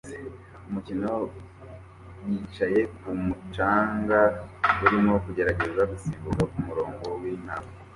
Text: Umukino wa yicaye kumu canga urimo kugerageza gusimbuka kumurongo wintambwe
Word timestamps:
Umukino 0.67 1.07
wa 1.09 2.29
yicaye 2.29 2.79
kumu 2.97 3.33
canga 3.53 4.19
urimo 4.85 5.13
kugerageza 5.25 5.81
gusimbuka 5.91 6.43
kumurongo 6.51 7.07
wintambwe 7.21 7.73